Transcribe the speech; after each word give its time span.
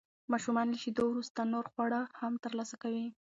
ماشومان 0.31 0.67
له 0.73 0.77
شیدو 0.83 1.03
وروسته 1.09 1.39
نور 1.53 1.65
خواړه 1.71 2.01
هم 2.19 2.33
ترلاسه 2.45 2.75
کوي. 2.83 3.05